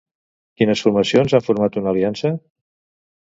[0.61, 2.31] Quines formacions han format una aliança?